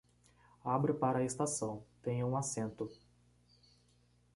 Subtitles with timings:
[0.65, 2.89] Abra para a estação, tenha um assento